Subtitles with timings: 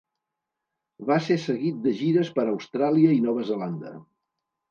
[1.09, 3.93] Va ser seguit de gires per Austràlia i Nova Zelanda.